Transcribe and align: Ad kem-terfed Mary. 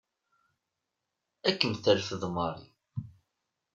Ad 1.47 1.55
kem-terfed 1.59 2.23
Mary. 2.35 2.65